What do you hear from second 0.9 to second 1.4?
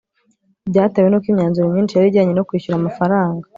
n'uko